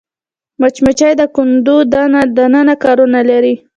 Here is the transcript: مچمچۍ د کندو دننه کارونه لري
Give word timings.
مچمچۍ 0.59 1.13
د 1.19 1.21
کندو 1.35 1.77
دننه 2.35 2.75
کارونه 2.83 3.19
لري 3.29 3.55